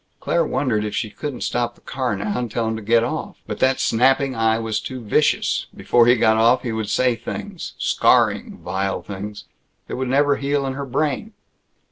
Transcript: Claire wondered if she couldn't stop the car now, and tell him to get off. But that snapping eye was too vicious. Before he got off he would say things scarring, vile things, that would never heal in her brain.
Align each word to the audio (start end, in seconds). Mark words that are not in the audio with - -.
Claire 0.19 0.43
wondered 0.43 0.83
if 0.83 0.95
she 0.95 1.11
couldn't 1.11 1.41
stop 1.41 1.75
the 1.75 1.81
car 1.81 2.15
now, 2.15 2.35
and 2.35 2.49
tell 2.49 2.67
him 2.67 2.75
to 2.75 2.81
get 2.81 3.03
off. 3.03 3.35
But 3.45 3.59
that 3.59 3.79
snapping 3.79 4.35
eye 4.35 4.57
was 4.57 4.79
too 4.79 4.99
vicious. 4.99 5.67
Before 5.75 6.07
he 6.07 6.15
got 6.15 6.37
off 6.37 6.63
he 6.63 6.71
would 6.71 6.89
say 6.89 7.15
things 7.15 7.73
scarring, 7.77 8.57
vile 8.57 9.03
things, 9.03 9.43
that 9.85 9.97
would 9.97 10.09
never 10.09 10.37
heal 10.37 10.65
in 10.65 10.73
her 10.73 10.87
brain. 10.87 11.33